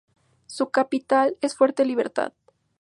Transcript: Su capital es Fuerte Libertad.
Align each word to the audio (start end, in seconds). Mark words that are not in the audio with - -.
Su 0.47 0.71
capital 0.71 1.37
es 1.41 1.55
Fuerte 1.55 1.85
Libertad. 1.85 2.33